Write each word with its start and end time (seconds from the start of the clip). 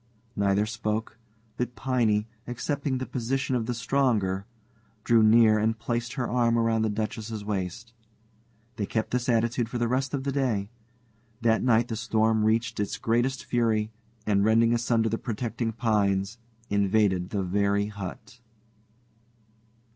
Neither 0.35 0.65
spoke; 0.65 1.19
but 1.57 1.75
Piney, 1.75 2.25
accepting 2.47 2.97
the 2.97 3.05
position 3.05 3.55
of 3.55 3.67
the 3.67 3.75
stronger, 3.75 4.47
drew 5.03 5.21
near 5.21 5.59
and 5.59 5.77
placed 5.77 6.13
her 6.13 6.27
arm 6.27 6.57
around 6.57 6.81
the 6.81 6.89
Duchess's 6.89 7.45
waist. 7.45 7.93
They 8.77 8.87
kept 8.87 9.11
this 9.11 9.29
attitude 9.29 9.69
for 9.69 9.77
the 9.77 9.87
rest 9.87 10.15
of 10.15 10.23
the 10.23 10.31
day. 10.31 10.71
That 11.41 11.61
night 11.61 11.87
the 11.87 11.95
storm 11.95 12.45
reached 12.45 12.79
its 12.79 12.97
greatest 12.97 13.45
fury, 13.45 13.91
and, 14.25 14.43
rending 14.43 14.73
asunder 14.73 15.07
the 15.07 15.19
protecting 15.19 15.71
pines, 15.71 16.39
invaded 16.67 17.29
the 17.29 17.43
very 17.43 17.85
hut. 17.85 18.39